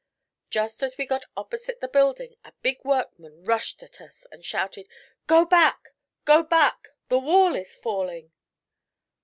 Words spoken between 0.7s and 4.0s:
as we got opposite the building a big workman rushed